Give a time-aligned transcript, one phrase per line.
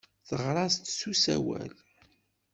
[0.27, 1.71] Teɣra-as-d s usawal.